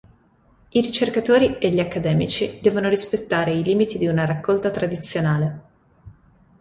I 0.69 0.81
ricercatori 0.81 1.59
e 1.59 1.69
gli 1.69 1.79
accademici 1.79 2.59
devono 2.59 2.89
rispettare 2.89 3.53
i 3.53 3.61
limiti 3.63 3.99
di 3.99 4.07
una 4.07 4.25
raccolta 4.25 4.71
tradizionale. 4.71 5.61